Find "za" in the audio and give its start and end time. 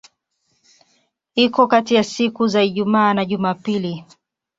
2.47-2.63